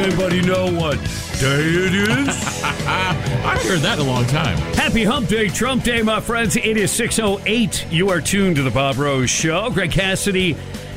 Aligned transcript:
Anybody 0.00 0.40
know 0.40 0.64
what 0.72 0.96
day 1.38 1.62
it 1.62 1.94
is? 1.94 2.28
I've 2.64 3.62
heard 3.62 3.80
that 3.80 3.98
in 3.98 4.06
a 4.06 4.08
long 4.08 4.26
time. 4.26 4.56
Happy 4.74 5.04
Hump 5.04 5.28
Day, 5.28 5.48
Trump 5.48 5.84
Day, 5.84 6.00
my 6.02 6.20
friends. 6.20 6.56
It 6.56 6.76
is 6.76 6.90
6.08. 6.90 7.92
You 7.92 8.08
are 8.08 8.20
tuned 8.20 8.56
to 8.56 8.62
the 8.62 8.70
Bob 8.70 8.96
Rose 8.96 9.28
Show. 9.28 9.70
Greg 9.70 9.92
Cassidy 9.92 10.56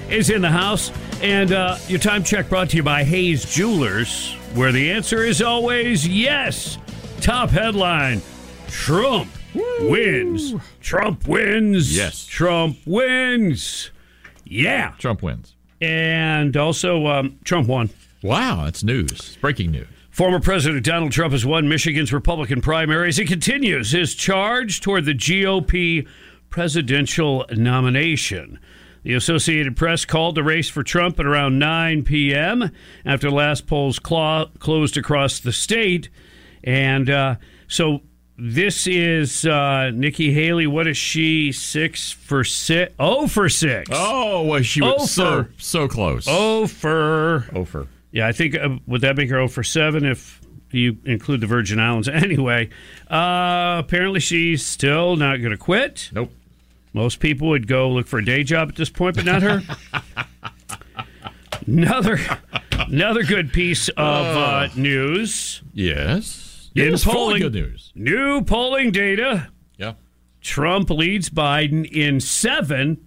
is 0.10 0.30
in 0.30 0.42
the 0.42 0.50
house. 0.50 0.92
And 1.22 1.52
uh, 1.52 1.78
your 1.88 2.00
time 2.00 2.24
check 2.24 2.48
brought 2.50 2.70
to 2.70 2.78
you 2.78 2.84
by 2.84 3.04
Hayes 3.04 3.46
Jewelers, 3.54 4.34
where 4.54 4.72
the 4.72 4.92
answer 4.92 5.24
is 5.24 5.42
always 5.42 6.08
yes. 6.08 6.78
Top 7.20 7.50
headline 7.50 8.22
Trump 8.68 9.30
wins. 9.82 10.56
Trump 10.82 11.28
wins. 11.28 11.96
Yes. 11.96 12.26
Trump 12.26 12.78
wins. 12.86 13.92
Yeah. 14.46 14.94
Trump 14.98 15.22
wins. 15.22 15.56
And 15.82 16.56
also, 16.56 17.08
um, 17.08 17.40
Trump 17.44 17.68
won. 17.68 17.90
Wow, 18.24 18.64
that's 18.66 18.84
news. 18.84 19.12
It's 19.12 19.36
Breaking 19.36 19.72
news. 19.72 19.88
Former 20.10 20.40
President 20.40 20.86
Donald 20.86 21.12
Trump 21.12 21.32
has 21.34 21.46
won 21.46 21.68
Michigan's 21.68 22.14
Republican 22.14 22.62
primaries. 22.62 23.18
He 23.18 23.26
continues 23.26 23.92
his 23.92 24.16
charge 24.16 24.80
toward 24.80 25.06
the 25.06 25.14
GOP 25.14 26.08
presidential 26.50 27.46
nomination. 27.52 28.60
The 29.04 29.16
Associated 29.16 29.76
Press 29.76 30.06
called 30.06 30.36
the 30.36 30.44
race 30.44 30.70
for 30.70 30.84
Trump 30.84 31.20
at 31.20 31.26
around 31.26 31.60
9 31.60 32.04
p.m. 32.04 32.72
after 33.06 33.30
last 33.30 33.68
polls 33.68 34.00
clo- 34.00 34.50
closed 34.60 34.96
across 34.96 35.40
the 35.40 35.52
state. 35.52 36.10
And 36.64 37.10
uh, 37.10 37.36
so 37.68 38.02
this 38.38 38.88
is 38.88 39.46
uh, 39.46 39.90
Nikki 39.94 40.32
Haley. 40.32 40.68
What 40.68 40.88
is 40.88 40.96
she? 40.96 41.52
Six 41.52 42.12
for 42.12 42.44
six? 42.46 42.94
Oh, 42.98 43.28
for 43.28 43.50
six. 43.50 43.90
Oh, 43.92 44.44
well, 44.44 44.62
she 44.62 44.80
was 44.82 45.02
Oh, 45.02 45.06
so, 45.06 45.46
so 45.58 45.88
close. 45.90 46.26
Oh, 46.30 46.68
for. 46.68 47.48
Oh, 47.54 47.66
for. 47.66 47.88
Yeah, 48.14 48.28
I 48.28 48.32
think 48.32 48.56
uh, 48.56 48.78
would 48.88 49.02
that 49.02 49.18
make 49.18 49.28
her 49.30 49.36
0 49.36 49.48
for 49.50 49.64
seven 49.64 50.06
if 50.06 50.40
you 50.72 50.98
include 51.04 51.42
the 51.42 51.48
Virgin 51.48 51.80
Islands? 51.80 52.08
Anyway, 52.14 52.70
uh, 53.10 53.82
apparently 53.84 54.20
she's 54.22 54.66
still 54.66 55.16
not 55.18 55.38
going 55.38 55.52
to 55.52 55.58
quit. 55.58 56.10
Nope. 56.14 56.32
Most 56.94 57.20
people 57.20 57.50
would 57.50 57.68
go 57.68 57.90
look 57.90 58.06
for 58.08 58.20
a 58.20 58.24
day 58.26 58.44
job 58.44 58.70
at 58.70 58.76
this 58.76 58.90
point, 58.90 59.16
but 59.16 59.26
not 59.26 59.42
her. 59.42 59.62
another, 61.68 62.20
another 62.78 63.24
good 63.24 63.52
piece 63.52 63.90
of 63.90 63.98
uh, 63.98 64.68
news. 64.76 65.62
Yes. 65.74 66.70
In 66.76 66.92
Yes, 66.92 67.04
polling- 67.04 67.42
good 67.42 67.54
news. 67.54 67.92
New 67.96 68.42
polling 68.44 68.92
data: 68.92 69.50
Yeah. 69.78 69.94
Trump 70.42 70.90
leads 70.90 71.30
Biden 71.30 71.86
in 71.90 72.20
seven 72.20 72.98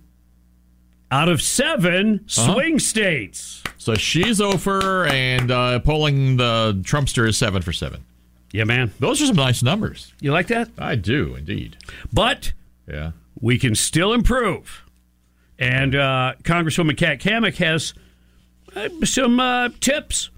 out 1.10 1.28
of 1.28 1.40
7 1.42 2.20
Uh-huh. 2.28 2.54
swing 2.54 2.78
states. 2.80 3.62
So 3.86 3.94
she's 3.94 4.40
over, 4.40 5.06
and 5.06 5.48
uh, 5.48 5.78
polling 5.78 6.38
the 6.38 6.76
Trumpster 6.82 7.28
is 7.28 7.38
seven 7.38 7.62
for 7.62 7.72
seven. 7.72 8.04
Yeah, 8.50 8.64
man, 8.64 8.90
Those 8.98 9.22
are 9.22 9.26
some 9.26 9.36
nice 9.36 9.62
numbers. 9.62 10.12
you 10.20 10.32
like 10.32 10.48
that? 10.48 10.70
I 10.76 10.96
do, 10.96 11.36
indeed. 11.36 11.76
But 12.12 12.52
Yeah. 12.88 13.12
we 13.40 13.58
can 13.60 13.76
still 13.76 14.12
improve. 14.12 14.82
And 15.56 15.94
uh, 15.94 16.32
Congresswoman 16.42 16.96
Kat 16.96 17.20
Cammack 17.20 17.58
has 17.58 17.94
uh, 18.74 18.88
some 19.04 19.38
uh, 19.38 19.68
tips 19.80 20.30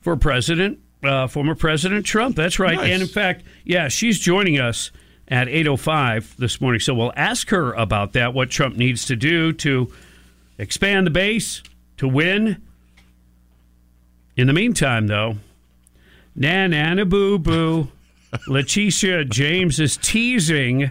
for 0.00 0.16
President, 0.16 0.78
uh, 1.02 1.26
former 1.26 1.56
President 1.56 2.06
Trump. 2.06 2.36
That's 2.36 2.60
right. 2.60 2.76
Nice. 2.76 2.92
And 2.92 3.02
in 3.02 3.08
fact, 3.08 3.42
yeah, 3.64 3.88
she's 3.88 4.20
joining 4.20 4.60
us 4.60 4.92
at 5.26 5.48
8.05 5.48 6.36
this 6.36 6.60
morning. 6.60 6.78
So 6.78 6.94
we'll 6.94 7.12
ask 7.16 7.48
her 7.50 7.72
about 7.72 8.12
that, 8.12 8.34
what 8.34 8.50
Trump 8.50 8.76
needs 8.76 9.04
to 9.06 9.16
do 9.16 9.52
to 9.54 9.92
expand 10.58 11.08
the 11.08 11.10
base, 11.10 11.60
to 11.96 12.08
win. 12.08 12.62
In 14.36 14.46
the 14.46 14.52
meantime, 14.52 15.06
though, 15.06 15.36
na 16.34 16.66
na 16.66 16.94
na 16.94 17.04
boo 17.04 17.38
boo. 17.38 17.88
Letitia 18.48 19.24
James 19.24 19.78
is 19.78 19.96
teasing 19.96 20.90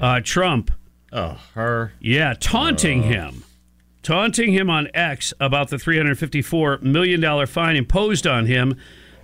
uh, 0.00 0.20
Trump. 0.22 0.70
Oh, 1.12 1.40
her. 1.54 1.92
Yeah, 2.00 2.34
taunting 2.38 3.02
him. 3.02 3.44
Taunting 4.02 4.52
him 4.52 4.70
on 4.70 4.88
X 4.94 5.34
about 5.40 5.70
the 5.70 5.76
$354 5.76 6.82
million 6.82 7.46
fine 7.46 7.76
imposed 7.76 8.26
on 8.26 8.46
him 8.46 8.76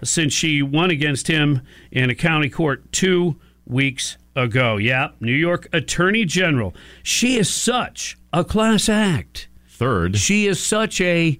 since 0.03 0.33
she 0.33 0.63
won 0.63 0.91
against 0.91 1.29
him 1.29 1.63
in 1.91 2.11
a 2.11 2.15
county 2.15 2.51
court 2.51 2.91
two 2.93 3.37
weeks 3.67 4.17
ago. 4.37 4.77
Yeah, 4.77 5.11
New 5.21 5.33
York 5.33 5.69
Attorney 5.73 6.25
General. 6.25 6.75
She 7.03 7.37
is 7.37 7.49
such 7.49 8.19
a 8.33 8.45
class 8.45 8.89
act. 8.89 9.49
Third. 9.75 10.17
She 10.17 10.47
is 10.47 10.65
such 10.65 11.01
a 11.01 11.39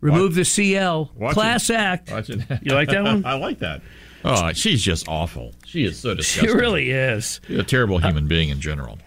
remove 0.00 0.34
the 0.34 0.44
CL 0.44 1.10
Watch 1.16 1.32
class 1.34 1.70
it. 1.70 1.76
act. 1.76 2.10
Watch 2.10 2.28
it. 2.30 2.40
You 2.62 2.74
like 2.74 2.88
that 2.90 3.02
one? 3.02 3.24
I 3.26 3.34
like 3.34 3.60
that. 3.60 3.80
Oh, 4.26 4.52
she's 4.52 4.82
just 4.82 5.08
awful. 5.08 5.54
She 5.66 5.84
is 5.84 5.98
so 5.98 6.14
disgusting. 6.14 6.50
She 6.50 6.54
really 6.54 6.90
is. 6.90 7.40
She's 7.46 7.58
a 7.58 7.62
terrible 7.62 7.98
human 7.98 8.26
being 8.26 8.48
in 8.50 8.60
general. 8.60 8.98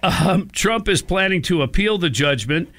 Trump 0.51 0.87
is 0.89 1.01
planning 1.01 1.41
to 1.43 1.61
appeal 1.63 1.97
the 1.97 2.09
judgment 2.09 2.69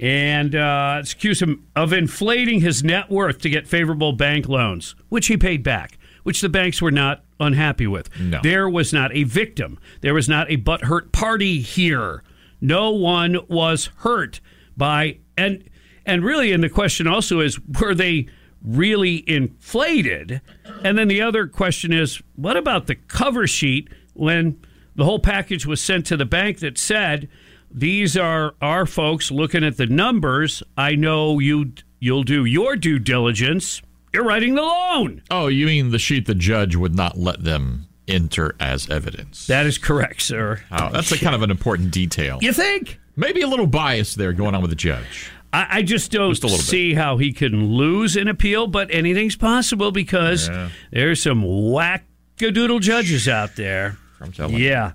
and 0.00 0.54
uh, 0.54 0.98
it's 1.00 1.12
accused 1.12 1.42
him 1.42 1.66
of 1.74 1.92
inflating 1.92 2.60
his 2.60 2.84
net 2.84 3.10
worth 3.10 3.38
to 3.40 3.50
get 3.50 3.66
favorable 3.66 4.12
bank 4.12 4.48
loans, 4.48 4.94
which 5.08 5.26
he 5.26 5.36
paid 5.36 5.62
back, 5.64 5.98
which 6.22 6.40
the 6.40 6.48
banks 6.48 6.80
were 6.80 6.92
not 6.92 7.24
unhappy 7.40 7.86
with. 7.88 8.08
No. 8.20 8.40
There 8.42 8.68
was 8.68 8.92
not 8.92 9.12
a 9.14 9.24
victim. 9.24 9.78
There 10.00 10.14
was 10.14 10.28
not 10.28 10.48
a 10.50 10.56
butthurt 10.56 11.10
party 11.10 11.60
here. 11.60 12.22
No 12.60 12.90
one 12.90 13.38
was 13.48 13.90
hurt 13.98 14.40
by 14.76 15.18
and 15.36 15.64
and 16.06 16.24
really 16.24 16.52
and 16.52 16.62
the 16.62 16.68
question 16.68 17.06
also 17.06 17.40
is 17.40 17.58
were 17.80 17.94
they 17.94 18.26
really 18.62 19.28
inflated? 19.28 20.40
And 20.82 20.98
then 20.98 21.08
the 21.08 21.22
other 21.22 21.46
question 21.46 21.92
is 21.92 22.22
what 22.36 22.56
about 22.56 22.86
the 22.86 22.94
cover 22.94 23.46
sheet 23.46 23.88
when 24.14 24.60
the 24.94 25.04
whole 25.04 25.20
package 25.20 25.66
was 25.66 25.80
sent 25.80 26.06
to 26.06 26.16
the 26.16 26.24
bank 26.24 26.58
that 26.58 26.78
said 26.78 27.28
these 27.70 28.16
are 28.16 28.54
our 28.62 28.86
folks 28.86 29.30
looking 29.30 29.62
at 29.62 29.76
the 29.76 29.86
numbers. 29.86 30.62
I 30.76 30.94
know 30.94 31.38
you 31.38 31.72
you'll 32.00 32.24
do 32.24 32.44
your 32.44 32.76
due 32.76 32.98
diligence. 32.98 33.82
You're 34.12 34.24
writing 34.24 34.54
the 34.54 34.62
loan. 34.62 35.22
Oh, 35.30 35.48
you 35.48 35.66
mean 35.66 35.90
the 35.90 35.98
sheet 35.98 36.26
the 36.26 36.34
judge 36.34 36.76
would 36.76 36.94
not 36.94 37.18
let 37.18 37.44
them 37.44 37.87
enter 38.08 38.54
as 38.58 38.88
evidence? 38.90 39.46
That 39.46 39.66
is 39.66 39.78
correct, 39.78 40.22
sir. 40.22 40.62
Oh, 40.70 40.90
that's 40.90 41.12
a 41.12 41.18
kind 41.18 41.34
of 41.34 41.42
an 41.42 41.50
important 41.50 41.90
detail. 41.92 42.38
You 42.40 42.52
think? 42.52 42.98
Maybe 43.16 43.42
a 43.42 43.46
little 43.48 43.66
bias 43.66 44.14
there 44.14 44.32
going 44.32 44.54
on 44.54 44.62
with 44.62 44.70
the 44.70 44.76
judge. 44.76 45.30
I, 45.52 45.78
I 45.78 45.82
just 45.82 46.10
don't 46.12 46.30
Just 46.34 46.42
bit. 46.42 46.50
see 46.60 46.94
how 46.94 47.16
he 47.16 47.32
can 47.32 47.72
lose 47.74 48.16
an 48.16 48.28
appeal, 48.28 48.66
but 48.66 48.88
anything's 48.92 49.34
possible 49.36 49.90
because 49.92 50.48
Yeah. 50.48 50.68
there's 50.90 51.22
some 51.22 51.42
wackadoodle 51.42 52.80
judges 52.80 53.28
out 53.28 53.56
there. 53.56 53.96
I'm 54.20 54.32
telling 54.32 54.56
you. 54.56 54.64
Yeah. 54.68 54.92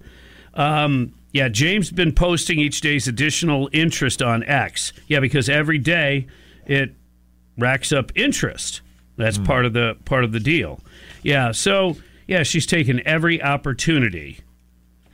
Um, 0.54 1.14
yeah, 1.32 1.50
James 1.50 1.90
been 1.90 2.12
posting 2.14 2.60
each 2.60 2.82
day's 2.82 3.08
additional 3.08 3.70
interest 3.74 4.22
on 4.22 4.44
X. 4.44 4.94
Yeah, 5.08 5.20
because 5.20 5.50
every 5.50 5.80
day 5.80 6.28
it 6.68 6.94
racks 7.58 7.92
up 7.92 8.12
interest. 8.16 8.82
That's 9.18 9.38
Hmm. 9.38 9.44
part 9.46 9.66
of 9.66 9.74
the 9.74 9.98
part 10.06 10.24
of 10.24 10.32
the 10.32 10.40
deal. 10.40 10.82
Yeah, 11.24 11.52
so 11.52 11.98
yeah, 12.28 12.44
she's 12.44 12.66
taken 12.66 13.06
every 13.06 13.42
opportunity 13.42 14.40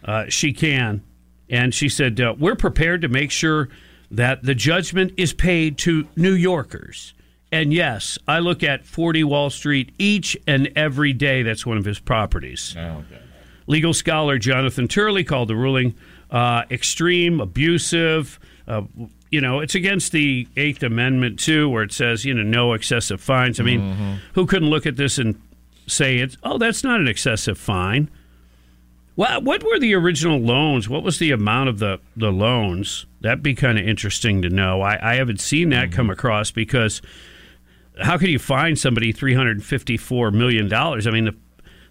uh, 0.04 0.26
she 0.30 0.54
can, 0.54 1.04
and 1.50 1.74
she 1.74 1.90
said 1.90 2.20
uh, 2.20 2.34
we're 2.38 2.56
prepared 2.56 3.02
to 3.02 3.08
make 3.08 3.32
sure 3.32 3.70
that 4.12 4.44
the 4.44 4.56
judgment 4.56 5.14
is 5.18 5.34
paid 5.34 5.78
to 5.80 6.08
New 6.16 6.34
Yorkers. 6.34 7.14
And 7.52 7.74
yes, 7.74 8.18
I 8.28 8.40
look 8.40 8.64
at 8.64 8.86
40 8.86 9.24
Wall 9.24 9.50
Street 9.50 9.92
each 9.98 10.38
and 10.48 10.72
every 10.76 11.14
day. 11.14 11.44
That's 11.44 11.66
one 11.66 11.78
of 11.78 11.86
his 11.86 12.00
properties. 12.00 12.76
Oh, 12.78 12.82
okay. 12.82 13.22
Legal 13.68 13.94
scholar 13.94 14.38
Jonathan 14.38 14.88
Turley 14.88 15.24
called 15.24 15.48
the 15.48 15.56
ruling 15.56 15.96
uh, 16.32 16.64
extreme, 16.72 17.40
abusive. 17.40 18.40
Uh, 18.68 18.84
you 19.32 19.42
know, 19.42 19.60
it's 19.60 19.76
against 19.76 20.12
the 20.12 20.48
Eighth 20.58 20.82
Amendment 20.82 21.40
too, 21.40 21.70
where 21.70 21.84
it 21.84 21.92
says 21.92 22.26
you 22.26 22.34
know 22.34 22.44
no 22.44 22.74
excessive 22.74 23.22
fines. 23.22 23.60
I 23.60 23.64
mean, 23.64 24.20
who 24.34 24.46
couldn't 24.48 24.70
look 24.70 24.88
at 24.88 24.96
this 24.96 25.18
and 25.20 25.40
say 25.90 26.18
it's 26.18 26.38
oh 26.44 26.58
that's 26.58 26.84
not 26.84 27.00
an 27.00 27.08
excessive 27.08 27.58
fine? 27.58 28.10
What 29.16 29.44
what 29.44 29.64
were 29.64 29.80
the 29.80 29.94
original 29.96 30.40
loans? 30.40 30.88
What 30.88 31.04
was 31.04 31.20
the 31.20 31.32
amount 31.32 31.70
of 31.70 31.80
the 31.80 32.00
the 32.16 32.32
loans? 32.32 33.06
That'd 33.22 33.44
be 33.44 33.56
kind 33.56 33.78
of 33.78 33.88
interesting 33.88 34.42
to 34.44 34.50
know. 34.50 34.82
I, 34.82 35.12
I 35.12 35.16
haven't 35.16 35.42
seen 35.42 35.70
that 35.70 35.88
mm-hmm. 35.88 35.96
come 35.96 36.10
across 36.10 36.52
because 36.52 37.02
how 38.02 38.18
could 38.18 38.30
you 38.30 38.40
find 38.40 38.80
somebody 38.80 39.12
three 39.12 39.34
hundred 39.34 39.64
fifty 39.64 39.98
four 39.98 40.32
million 40.32 40.70
dollars? 40.70 41.06
I 41.06 41.12
mean 41.12 41.26
the 41.26 41.36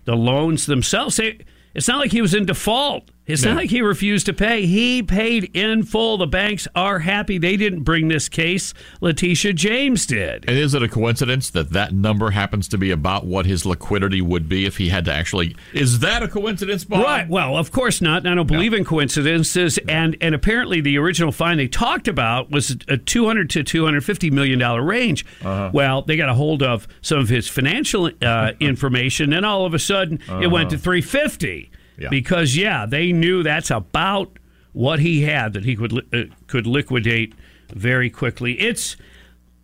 the 0.04 0.16
loans 0.16 0.64
themselves. 0.64 1.16
They, 1.16 1.40
it's 1.74 1.86
not 1.86 1.98
like 1.98 2.12
he 2.12 2.22
was 2.22 2.34
in 2.34 2.46
default. 2.46 3.10
It's 3.28 3.44
No. 3.44 3.50
not 3.50 3.58
like 3.58 3.70
he 3.70 3.82
refused 3.82 4.26
to 4.26 4.32
pay. 4.32 4.64
He 4.66 5.02
paid 5.02 5.50
in 5.54 5.82
full. 5.82 6.16
The 6.16 6.26
banks 6.26 6.66
are 6.75 7.00
happy 7.00 7.38
they 7.38 7.56
didn't 7.56 7.82
bring 7.82 8.08
this 8.08 8.28
case. 8.28 8.72
Letitia 9.00 9.52
James 9.52 10.06
did. 10.06 10.44
And 10.48 10.56
is 10.58 10.75
it 10.75 10.82
a 10.82 10.88
coincidence 10.88 11.50
that 11.50 11.70
that 11.70 11.92
number 11.92 12.30
happens 12.30 12.66
to 12.69 12.78
be 12.78 12.90
about 12.90 13.26
what 13.26 13.44
his 13.46 13.66
liquidity 13.66 14.22
would 14.22 14.48
be 14.48 14.64
if 14.64 14.78
he 14.78 14.88
had 14.88 15.04
to 15.04 15.12
actually? 15.12 15.54
Is 15.75 15.98
that 16.00 16.22
a 16.22 16.28
coincidence, 16.28 16.84
Bob? 16.84 17.04
Right. 17.04 17.28
Well, 17.28 17.56
of 17.56 17.70
course 17.70 18.00
not. 18.00 18.22
And 18.22 18.28
I 18.30 18.34
don't 18.34 18.46
believe 18.46 18.72
in 18.72 18.84
coincidences. 18.84 19.78
And 19.88 20.16
and 20.20 20.34
apparently 20.34 20.80
the 20.80 20.96
original 20.98 21.30
fine 21.30 21.58
they 21.58 21.69
talked 21.69 22.08
about 22.08 22.50
was 22.50 22.76
a 22.88 22.96
200 22.96 23.50
to 23.50 23.62
250 23.62 24.30
million 24.30 24.58
dollar 24.58 24.82
range. 24.82 25.26
Uh-huh. 25.42 25.70
Well, 25.72 26.02
they 26.02 26.16
got 26.16 26.30
a 26.30 26.34
hold 26.34 26.62
of 26.62 26.88
some 27.02 27.19
of 27.19 27.28
his 27.28 27.46
financial 27.46 28.10
uh, 28.22 28.52
information, 28.60 29.32
and 29.34 29.44
all 29.44 29.66
of 29.66 29.75
a 29.75 29.78
sudden 29.78 30.19
it 30.40 30.46
went 30.50 30.70
to 30.70 30.78
350. 30.78 31.70
Uh-huh. 31.70 31.75
Yeah. 31.98 32.08
Because 32.10 32.56
yeah, 32.56 32.86
they 32.86 33.12
knew 33.12 33.42
that's 33.42 33.70
about 33.70 34.38
what 34.72 35.00
he 35.00 35.22
had 35.22 35.54
that 35.54 35.64
he 35.64 35.74
could 35.76 35.92
uh, 36.14 36.32
could 36.46 36.66
liquidate 36.66 37.34
very 37.74 38.08
quickly. 38.10 38.58
It's 38.60 38.96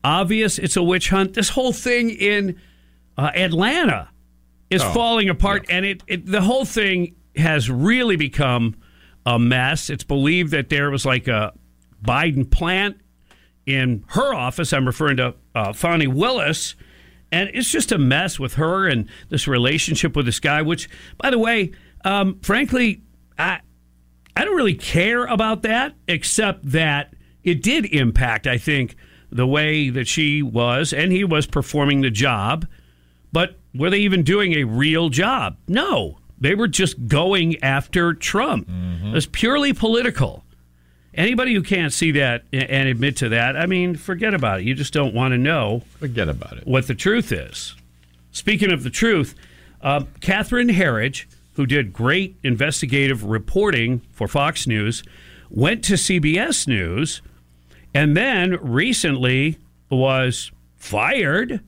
obvious. 0.03 0.59
It's 0.59 0.77
a 0.77 0.83
witch 0.83 1.11
hunt. 1.11 1.35
This 1.35 1.51
whole 1.51 1.73
thing 1.73 2.11
in 2.11 2.61
uh, 3.17 3.31
Atlanta 3.35 4.11
is 4.71 4.83
Oh, 4.83 4.93
falling 4.93 5.29
apart, 5.29 5.67
and 5.69 5.85
it, 5.85 6.03
it 6.07 6.27
the 6.27 6.41
whole 6.41 6.65
thing 6.65 7.15
has 7.37 7.71
really 7.71 8.17
become 8.17 8.77
a 9.27 9.39
mess. 9.39 9.89
It's 9.91 10.05
believed 10.05 10.51
that 10.51 10.69
there 10.69 10.91
was 10.91 11.07
like 11.07 11.29
a 11.29 11.53
Biden 12.05 12.51
plant 12.51 12.99
in 13.67 14.05
her 14.09 14.35
office. 14.35 14.73
I'm 14.73 14.87
referring 14.87 15.17
to 15.19 15.35
uh, 15.55 15.73
Fani 15.73 16.07
Willis, 16.07 16.75
and 17.31 17.51
it's 17.55 17.71
just 17.71 17.93
a 17.93 17.99
mess 17.99 18.39
with 18.39 18.55
her 18.55 18.87
and 18.89 19.09
this 19.29 19.47
relationship 19.47 20.17
with 20.17 20.27
this 20.27 20.41
guy. 20.41 20.61
Which, 20.63 20.89
by 21.19 21.31
the 21.31 21.39
way, 21.39 21.73
um, 22.05 22.39
frankly, 22.41 23.03
I 23.39 23.61
I 24.37 24.45
don't 24.45 24.57
really 24.57 24.75
care 24.75 25.25
about 25.25 25.63
that, 25.63 25.95
except 26.09 26.71
that 26.73 27.15
it 27.43 27.63
did 27.63 27.87
impact. 27.87 28.47
I 28.47 28.59
think 28.59 28.97
the 29.31 29.47
way 29.47 29.91
that 29.91 30.07
she 30.07 30.43
was 30.43 30.93
and 30.93 31.11
he 31.13 31.25
was 31.25 31.47
performing 31.47 32.01
the 32.03 32.11
job. 32.11 32.67
But 33.33 33.57
were 33.75 33.91
they 33.91 33.99
even 33.99 34.23
doing 34.23 34.53
a 34.55 34.65
real 34.65 35.09
job? 35.09 35.57
No. 35.67 36.19
They 36.41 36.55
were 36.55 36.69
just 36.69 37.07
going 37.09 37.63
after 37.63 38.13
Trump. 38.15 38.69
It 38.69 39.13
was 39.13 39.27
purely 39.27 39.73
political. 39.73 40.45
Anybody 41.15 41.55
who 41.55 41.63
can't 41.63 41.93
see 41.93 42.11
that 42.13 42.43
and 42.53 42.89
admit 42.89 43.17
to 43.19 43.29
that, 43.31 43.57
I 43.57 43.67
mean, 43.67 43.95
forget 43.95 44.35
about 44.35 44.61
it. 44.61 44.67
You 44.67 44.75
just 44.75 44.93
don't 44.93 45.15
want 45.15 45.33
to 45.33 45.39
know 45.39 45.83
Forget 46.01 46.29
about 46.29 46.59
it. 46.59 46.67
what 46.67 46.87
the 46.89 46.95
truth 46.95 47.31
is. 47.33 47.75
Speaking 48.33 48.73
of 48.73 48.83
the 48.83 48.91
truth, 48.91 49.35
uh, 49.81 50.05
Catherine 50.21 50.69
Herridge, 50.71 51.27
who 51.55 51.67
did 51.67 51.93
great 51.93 52.37
investigative 52.43 53.25
reporting 53.25 54.03
for 54.11 54.29
Fox 54.29 54.67
News, 54.67 55.03
went 55.51 55.85
to 55.85 55.95
CBS 55.95 56.67
News 56.67 57.23
and 57.95 58.17
then 58.17 58.59
recently 58.61 59.59
was 59.89 60.51
fired. 60.77 61.61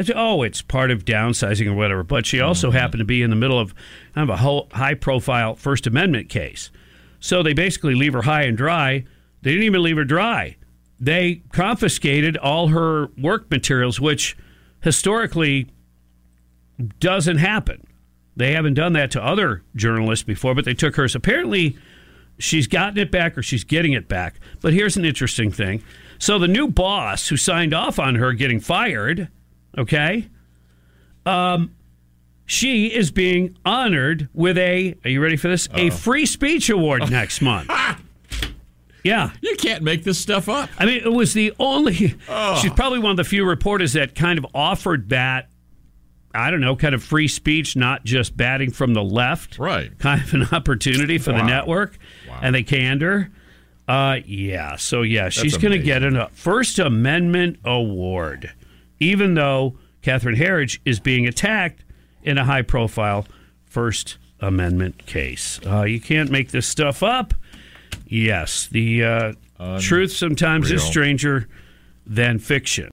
Said, 0.00 0.16
Oh, 0.16 0.42
it's 0.42 0.62
part 0.62 0.90
of 0.90 1.04
downsizing 1.04 1.66
or 1.66 1.74
whatever. 1.74 2.02
But 2.02 2.26
she 2.26 2.40
also 2.40 2.68
mm-hmm. 2.68 2.78
happened 2.78 3.00
to 3.00 3.04
be 3.04 3.22
in 3.22 3.30
the 3.30 3.36
middle 3.36 3.58
of 3.58 3.74
kind 4.14 4.28
of 4.28 4.34
a 4.34 4.76
high 4.76 4.94
profile 4.94 5.54
First 5.54 5.86
Amendment 5.86 6.28
case. 6.28 6.70
So 7.20 7.42
they 7.42 7.52
basically 7.52 7.94
leave 7.94 8.12
her 8.14 8.22
high 8.22 8.42
and 8.42 8.56
dry. 8.56 9.04
They 9.42 9.50
didn't 9.50 9.64
even 9.64 9.82
leave 9.82 9.96
her 9.96 10.04
dry. 10.04 10.56
They 10.98 11.42
confiscated 11.52 12.36
all 12.36 12.68
her 12.68 13.08
work 13.18 13.50
materials, 13.50 14.00
which 14.00 14.36
historically 14.80 15.68
doesn't 16.98 17.38
happen. 17.38 17.86
They 18.36 18.52
haven't 18.52 18.74
done 18.74 18.94
that 18.94 19.10
to 19.12 19.22
other 19.24 19.62
journalists 19.76 20.24
before, 20.24 20.54
but 20.54 20.64
they 20.64 20.74
took 20.74 20.96
hers. 20.96 21.14
Apparently, 21.14 21.76
she's 22.38 22.66
gotten 22.66 22.98
it 22.98 23.10
back 23.10 23.36
or 23.36 23.42
she's 23.42 23.64
getting 23.64 23.92
it 23.92 24.08
back. 24.08 24.36
But 24.60 24.72
here's 24.72 24.96
an 24.96 25.04
interesting 25.04 25.50
thing. 25.50 25.82
So 26.18 26.38
the 26.38 26.48
new 26.48 26.68
boss 26.68 27.28
who 27.28 27.36
signed 27.36 27.74
off 27.74 27.98
on 27.98 28.14
her 28.14 28.32
getting 28.32 28.60
fired, 28.60 29.28
okay? 29.76 30.28
Um 31.26 31.74
she 32.44 32.86
is 32.88 33.10
being 33.10 33.56
honored 33.64 34.28
with 34.34 34.58
a 34.58 34.96
are 35.04 35.10
you 35.10 35.22
ready 35.22 35.36
for 35.36 35.48
this? 35.48 35.68
A 35.74 35.90
free 35.90 36.26
speech 36.26 36.68
award 36.70 37.10
next 37.10 37.40
month. 37.40 37.70
Yeah. 39.04 39.30
You 39.40 39.56
can't 39.56 39.82
make 39.82 40.04
this 40.04 40.18
stuff 40.18 40.48
up. 40.48 40.68
I 40.78 40.86
mean, 40.86 41.02
it 41.04 41.12
was 41.12 41.34
the 41.34 41.52
only. 41.58 41.94
She's 42.60 42.72
probably 42.74 42.98
one 42.98 43.10
of 43.12 43.16
the 43.16 43.24
few 43.24 43.44
reporters 43.44 43.94
that 43.94 44.14
kind 44.14 44.38
of 44.38 44.46
offered 44.54 45.08
that. 45.10 45.48
I 46.34 46.50
don't 46.50 46.60
know, 46.60 46.76
kind 46.76 46.94
of 46.94 47.02
free 47.02 47.28
speech, 47.28 47.76
not 47.76 48.04
just 48.04 48.36
batting 48.36 48.70
from 48.70 48.94
the 48.94 49.02
left. 49.02 49.58
Right. 49.58 49.96
Kind 49.98 50.22
of 50.22 50.34
an 50.34 50.48
opportunity 50.52 51.18
for 51.18 51.32
the 51.32 51.42
network, 51.42 51.98
Wow. 52.28 52.40
and 52.42 52.54
they 52.54 52.62
canned 52.62 53.02
her. 53.02 53.30
Uh, 53.86 54.18
yeah. 54.24 54.76
So 54.76 55.02
yeah, 55.02 55.28
she's 55.28 55.56
going 55.56 55.72
to 55.72 55.78
get 55.78 56.02
a 56.02 56.28
First 56.32 56.78
Amendment 56.78 57.58
award, 57.64 58.52
even 59.00 59.34
though 59.34 59.76
Catherine 60.02 60.36
Herridge 60.36 60.80
is 60.84 61.00
being 61.00 61.26
attacked 61.26 61.84
in 62.22 62.38
a 62.38 62.44
high-profile 62.44 63.26
First 63.66 64.16
Amendment 64.40 65.06
case. 65.06 65.60
Uh, 65.66 65.82
you 65.82 66.00
can't 66.00 66.30
make 66.30 66.50
this 66.50 66.66
stuff 66.66 67.02
up. 67.02 67.34
Yes, 68.06 68.66
the 68.70 69.04
uh, 69.04 69.32
truth 69.80 70.12
sometimes 70.12 70.70
is 70.70 70.82
stranger 70.82 71.48
than 72.06 72.38
fiction. 72.38 72.90